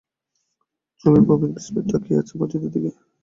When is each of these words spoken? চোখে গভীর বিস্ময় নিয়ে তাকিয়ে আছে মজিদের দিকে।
চোখে 1.01 1.21
গভীর 1.29 1.51
বিস্ময় 1.55 1.73
নিয়ে 1.75 1.91
তাকিয়ে 1.91 2.19
আছে 2.21 2.33
মজিদের 2.39 2.71
দিকে। 2.73 2.91